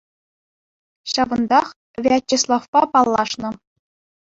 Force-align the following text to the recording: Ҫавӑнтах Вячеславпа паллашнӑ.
Ҫавӑнтах 1.11 1.67
Вячеславпа 2.11 2.81
паллашнӑ. 2.95 3.49